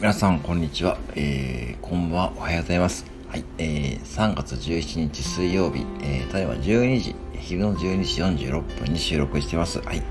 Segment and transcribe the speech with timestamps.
[0.00, 0.96] 皆さん、こんにちは。
[1.14, 2.32] えー、こんばんは。
[2.34, 3.04] おはようございます。
[3.28, 3.44] はい。
[3.58, 9.78] えー、3月17日水曜日、えー、ただいま12時、昼の12時46分に収録しています。
[9.80, 10.02] はい。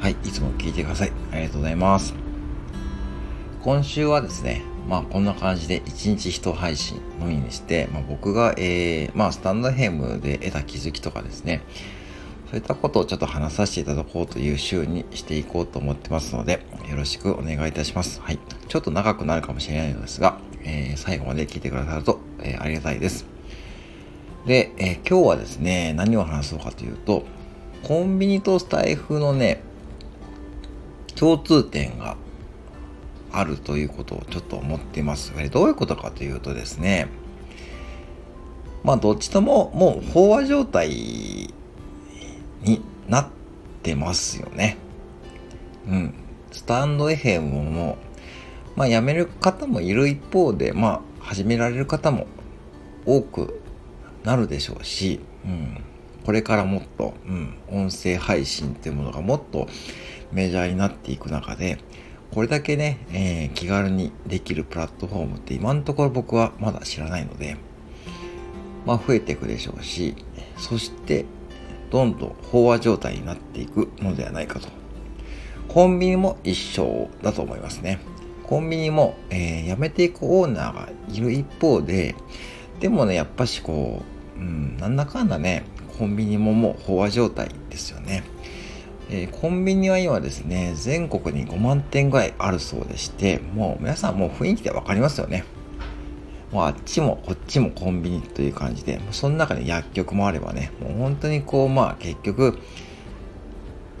[0.00, 0.12] はい。
[0.12, 1.12] いつも聞いてください。
[1.32, 2.14] ありがとうございます。
[3.62, 11.60] 今週はですね、まあこんな感じで1日1配信のみにして、まあ僕が、えー、まあスタンドヘムで得た気づきとかですね、
[12.50, 18.20] そういったことをちょっと話させていただこうという週にしていこうと思ってますので、よろしくお願いいたします。
[18.20, 18.38] はい。
[18.68, 23.26] ちょっと長くなるかもしれないのですが、えー最後まで聞いてくださると、えーありがたいです。
[24.46, 27.24] で、えー今日はですね、何を話そうかというと、
[27.82, 29.62] コンビニとスタイフのね、
[31.16, 32.16] 共通点が
[33.32, 35.32] あるということをちょっと思っています。
[35.50, 37.08] どういうことかというとですね、
[38.82, 41.52] まあどっちとももう飽和状態
[42.64, 43.26] になっ
[43.82, 44.78] てますよね。
[45.86, 46.14] うん。
[46.50, 47.98] スタンド FM も、
[48.76, 52.26] まあ辞める方もいる一方で、まあ始められる方も
[53.06, 53.60] 多く
[54.24, 55.84] なるでしょうし、うん。
[56.24, 59.68] これからもっと、うん、音声配信っていうものがもっと
[60.32, 61.78] メジャーになっていく中で、
[62.32, 67.56] これだけね、えー気軽にできるプラットフォームって今のところ僕はまだ知らないので、
[68.86, 70.16] まあ増えていくでしょうし、
[70.56, 71.26] そして
[71.94, 74.66] どんどん飽和状態になっていくのではないかと。
[75.68, 78.00] コンビニも一緒だと思いますね。
[78.42, 82.16] コンビニも、えー辞めていくオーナーがいる一方で、
[82.80, 84.02] でもね、やっぱしこ
[84.36, 85.62] う、うん、なんだかんだね、
[85.96, 88.24] コンビニももう飽和状態ですよね。
[89.08, 95.44] えーコンビニは今ですね、全国に5万店ぐらいあるそうでして、もう皆さんもう雰囲気でわかりますよね。
[96.54, 102.60] もうあっちもこっちもコンビニという感じで、その中で薬局もあればね、もう本当にこう、まあ結局、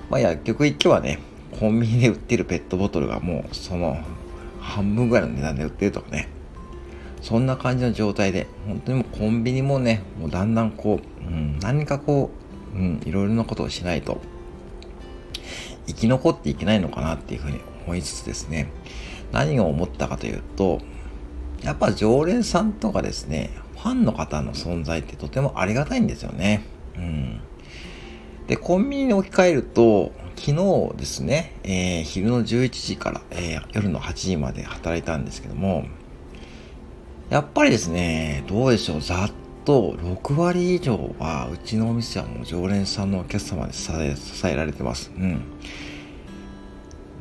[0.08, 1.18] まあ薬局行けばね、
[1.58, 3.98] コンビニで売ってるペットボトルがもうその
[4.60, 6.28] 半分ぐらいの値段で売ってるとかね、
[7.22, 12.30] そんな感じの状態で、本当にもうコンビニもね、もうだんだんこう、うん、何かこ
[12.72, 14.20] う、うん、いろいろなことをしないと、
[15.88, 18.70] 生き残っていけないのかなっていうふうに思いつつですね、
[19.32, 20.80] 何を思ったかというと、
[21.64, 26.62] やっぱ常連さんとかですね、ファンの方の存在ってとてもありがたいんですよね。
[26.96, 27.40] うん。
[28.46, 35.86] で、コンビニに置き換えると、昨日ですね、えー昼の11時から、えー夜の8時まで働いたんですけども、
[37.30, 39.30] やっぱりですね、どうでしょう、ざっ
[39.64, 45.10] と6割以上は、うちのお店はもう常連さんのお客様で支え支えられてます。
[45.16, 45.42] うん。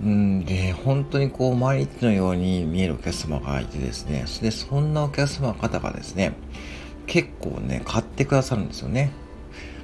[0.02, 6.34] うんで、本当にこう、毎日のように見えるお客様がいてですね、で、そんなお客様方がですね、
[7.06, 9.12] 結構ね、買ってくださるんですよね。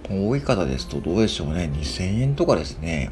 [0.10, 3.12] 多い方ですと、どうでしょうね、2000円とかですね、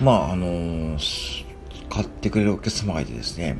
[0.00, 1.46] まあ、あのー
[1.88, 3.56] 買ってくれるお客様がいてですね、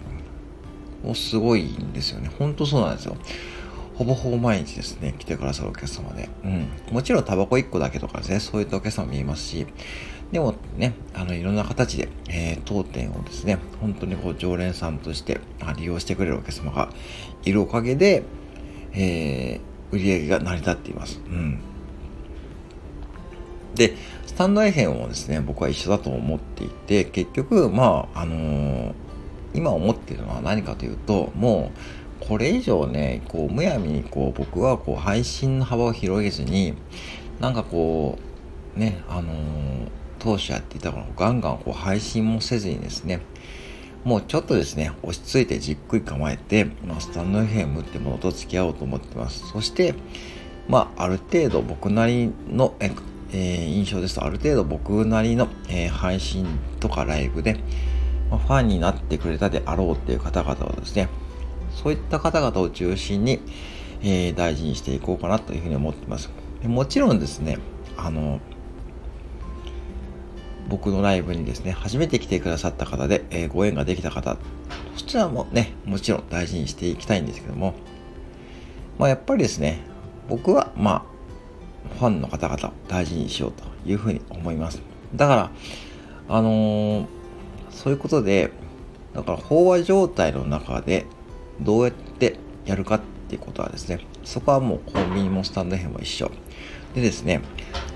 [1.02, 2.30] もうすごいんですよね。
[2.38, 3.16] 本当そうなんですよ。
[3.94, 6.28] ほぼほぼ毎日ですね、来てくださるお客様で。
[6.44, 6.68] うん。
[6.92, 9.66] もちろんタバコ1個だけとかですね、そういったお客様も見えますし、
[10.32, 15.41] でもね、あの、いろんな形で、えー当店をですね、本当にこう、常連さんとして
[15.76, 16.91] 利用してくれるお客様が
[17.44, 18.25] いるおかげで、
[18.92, 21.20] えー売り上げが成り立っています。
[21.25, 21.60] うん。
[23.76, 23.94] で、
[24.26, 28.94] スタンド FM もですね、僕は一緒だと思っていて、結局、まあ、あのー
[29.54, 31.70] 今思っているのは何かというと、も
[32.20, 36.75] う、これ以上ね、こう、むやみに、こう、僕は、こう、配信の幅を広げずに、
[37.41, 38.19] なんかこ
[38.76, 39.88] う、ね、あのー
[40.26, 43.20] 当初やっていたこのガンガンこう配信もせずにですね、
[44.03, 49.47] もうちょっとですね、落ち着いてじっくり構えて、まあ、スタンド FM ってものと付き合おうと思ってます。
[49.53, 49.94] そして、
[50.69, 52.97] まあ、ある程度僕なりの、えー
[53.32, 56.47] 印象ですと、ある程度僕なりの、えー配信
[56.81, 57.60] とかライブで、
[58.28, 61.09] まあ、ファンになってくれたであろうっていう方々をですね、
[61.70, 63.41] そういった方々を中心に、
[64.03, 66.31] えー大事にしていこうかなというふうに思ってます。
[66.65, 67.59] もちろんですね、
[67.97, 68.41] あの、
[70.68, 74.36] 僕のライブにですね、初めて来てくださった方で、えーご縁ができた方、
[74.97, 77.74] そちらもね、もちろん大事にしていきたいんですけども、
[78.98, 79.80] まあやっぱりですね、
[80.28, 81.07] 僕はま
[81.92, 84.83] あ、ファンの方々を大事にしようというふうに思います。
[85.15, 85.51] だから、
[86.28, 87.07] あのー
[87.71, 88.51] そういうことで、
[89.15, 91.04] だから飽和状態の中で
[91.60, 96.30] どうやってやるかっていうことはですね、そこはもうコンビニもスタンド編も一緒。
[96.97, 97.43] でですね、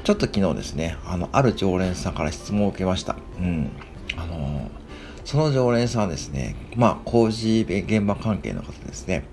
[0.04, 3.16] ちょっと昨日ですね、あの、ある常連さんから質問を受けました。
[3.38, 3.70] うん。
[4.16, 4.80] あのー
[5.22, 9.28] その常連さんはですね、まあ、工事現場関係の方ですね、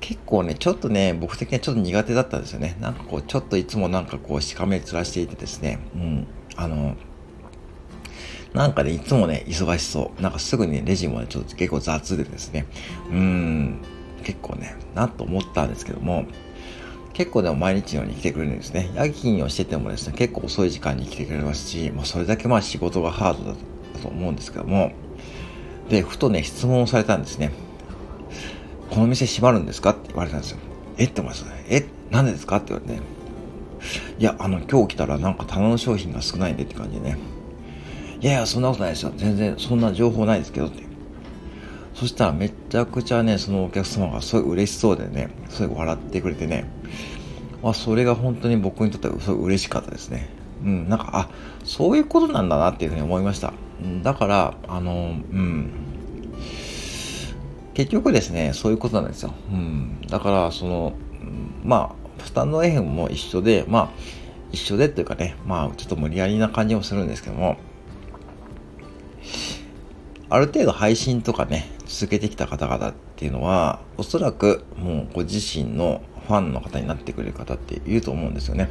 [0.00, 2.76] 結構ね、ちょっとね、僕的にはちょっと苦手だったんですよね。
[2.80, 6.26] なんかこう、ちょっといつもなんかこう、しかめ面していてですね、うん。
[6.56, 6.96] あの、
[8.54, 10.20] なんかね、いつもね、忙しそう。
[10.20, 12.66] なんかすぐにね、レジもね、ちょっと結構雑でですね、
[13.10, 13.80] うーん、
[14.24, 16.24] 結構ね、なと思ったんですけども、
[17.16, 18.90] 結構でも毎日のように来てくれるんですね。
[18.94, 23.56] 夜勤をしててもですね、結構遅い時間に来てくれますし、まあ、それだけまあ仕事がハードだ
[24.02, 24.92] と思うんですけども、
[25.88, 27.52] で、ふとね、質問をされたんですね。
[28.90, 30.58] この店閉まるんですかって言われたんですよ。
[30.98, 31.64] えって思いますね。
[31.70, 33.00] えなんでですかって言われて、
[34.18, 37.16] いや、あの、今日来たらなんか棚の商品が少ないんでって感じでね。
[38.20, 39.12] いやいや、そんなことないですよ。
[39.16, 40.85] 全然そんな情報ないですけどって。
[41.96, 46.66] そしたらめちゃくちゃね、そのお客様がすごい嬉しそうでね、すごい笑ってくれてね、
[47.62, 50.28] まあ、それが本当に僕にとってはすごい嬉しかったですね。
[50.62, 51.30] うん、なんか、あ、
[51.64, 53.54] そういうことなんだなっていうふうに思いました。
[54.02, 54.94] だから、あの、う
[55.34, 55.70] ん。
[57.72, 59.32] 結局ですね、そういうことなんですよ。
[59.50, 60.00] うん。
[60.02, 60.92] だから、その、
[61.64, 63.90] まあ、スタンド FM も一緒で、まあ、
[64.52, 67.56] 一緒でっていうかね、まあ、ちょっと無理やりな感じもするんですけども、
[70.28, 78.70] ある程度配信とかね、続けてきた方々っていうのは、おそらくもうご自身のファンの方になってくれる方っていると思うんですよね。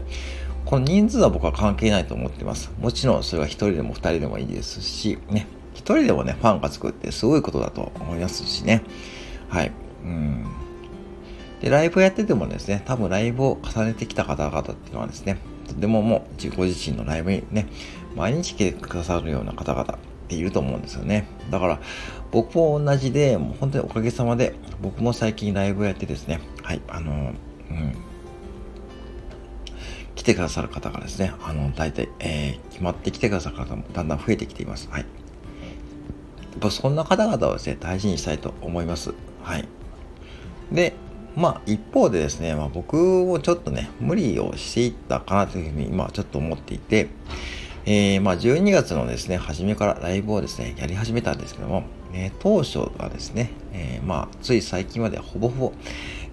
[0.66, 2.72] この人数は僕は関係ないと思ってます。
[2.80, 8.82] もちろんそれは1人でも2人でもいいですし、ね、1人でもね、ファンがつくってすごいことだと思いますしね。
[9.48, 9.72] はい。
[10.04, 10.46] うん。
[11.62, 15.38] で、ライブやっててもですね、多分ライブを重ねてきた方々っていうのはですね、
[15.68, 17.68] とてももうご自身のライブにね、
[18.16, 21.27] 毎日来てくださるような方々ていると思うんですよね。
[21.51, 21.80] だから、
[22.31, 27.33] 僕も同じで、もう本当におかげさまで、僕も最近ライブをやってですね、はい、あの、
[27.72, 27.95] うん、
[30.16, 34.89] 来てくださる方がですね、あの、大体、えー、決まって来てくださる方もだんだん増えてきています。
[34.89, 35.01] はい。
[35.01, 35.07] や
[36.57, 39.13] っぱそんな方々をですね、大事にしたいと思います。
[39.44, 39.68] はい。
[40.72, 40.94] で、
[41.36, 47.10] まあ一方でですね、まあ、僕もちょっとね、無理をしていったかなというふうに今ちょっと思っていて、
[47.88, 51.84] えー、まあ12月のですね、初めからライブをですね、やり始めたんですけども、
[52.14, 55.74] えー、当初はですね、えー、まあつい最近までほぼほぼ、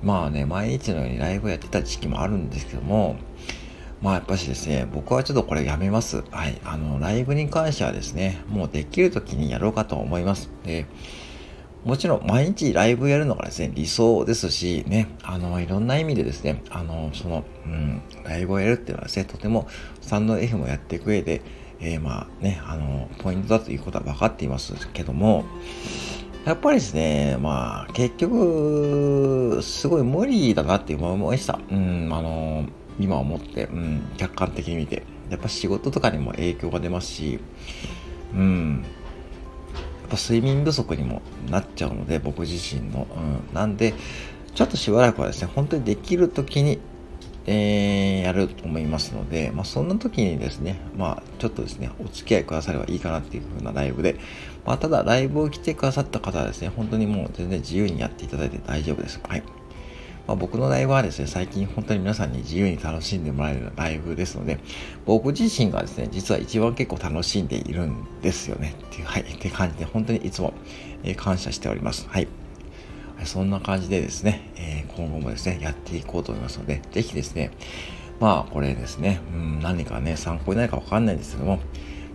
[0.03, 3.17] まあね、毎日のようにライブをやってた時期もあるんですけども、
[4.01, 6.25] まあやっぱしですね、僕はちょっとこれやめます。
[6.31, 6.59] はい。
[6.65, 10.51] あの、ライブに関してはですね、もうできる時にやろうかと思います。
[10.65, 10.87] で、
[11.85, 19.67] もちろん毎日ライブやるのがですね、理想ですし、ね、あの、いろんな意味でですね、あの、その、うん、ライブをやるっていうのはですね、とても
[20.01, 21.43] スタンド F もやっていく上で、
[21.81, 25.45] えー、まあね、あの、ポイントだということは分かっていますけども、
[26.45, 31.59] やっぱりですね、まあ、結局、すごい無理だなって思いました。
[31.71, 32.65] うん、あの、
[33.01, 35.03] 今思って、うん、客観的に見て。
[35.33, 37.41] やっぱ仕事とかにも影響が出ますし、
[38.35, 38.85] うん、
[40.13, 43.07] ぱ睡眠不足にもなっちゃうので、僕自身の。
[43.17, 43.55] うん。
[43.55, 43.95] なんで、
[44.55, 46.79] ちょっとしばらくはですね、本当にできる時に、
[47.47, 54.17] えー、やると思いますので、まあ、そんな時にですね、まあ、ちょっとですね、お付き合いくださればいいかなっていう風なライブで、
[54.65, 59.21] まあ、ただ、ライブを来てくださった方はですね、本当にもう全然自由にやっていただいて大丈夫です。
[59.27, 59.43] はい。
[60.27, 64.59] まあ、僕のライブはですね、最近本当に皆さんに自由に楽しんでもらえるライブですので、
[65.05, 68.75] 僕自身がですね、実は一番結構楽しんでいるんですよね。
[68.89, 70.55] っていう、はい、って感じで、本当にいつも、
[71.03, 72.07] え、感謝しております。
[72.09, 72.29] はい。
[73.25, 77.51] そんな感じでですね、え、今後もですね、やっていこうと思いますので、ぜひですね、
[78.21, 81.59] まあこれですね、うん、何かね、参考になるかわかんないんですけども、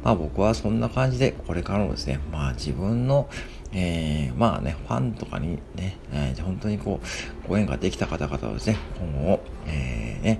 [0.08, 3.28] まあ僕はそんな感じで、これからもですね、まあ自分の、
[3.74, 10.40] えー、まあね、ファンとかにね、えー、本当にこう、ご縁ができた方々をですね、今後、えー、ね、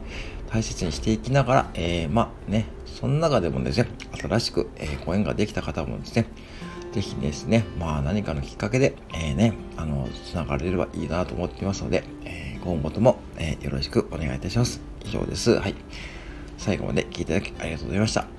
[0.50, 6.28] 大切にしていきながら、えー、まあね、その中でもですね、新しく、えー、ご縁ができた方もですね、
[6.94, 14.80] ぜひですね、まあ何かのきっかけで、えー、ね、あの、つながれればいいなと思っていますので、えー、今後とも、えー、よろしくお願いいたします。
[15.04, 15.60] 以上です。
[15.60, 15.76] はい。
[16.58, 18.37] 最後まで聞いていただきありがとうございました。